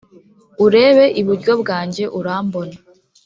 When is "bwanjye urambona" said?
1.61-2.75